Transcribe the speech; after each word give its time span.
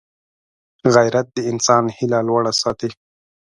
غیرت 0.95 1.27
د 1.33 1.37
انسان 1.51 1.83
هیله 1.97 2.19
لوړه 2.27 2.51
ساتي 2.61 2.89